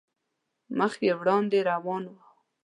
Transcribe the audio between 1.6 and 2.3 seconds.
روان وو.